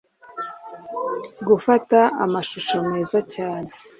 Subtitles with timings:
[1.47, 3.69] gufata amashusho meza cyane.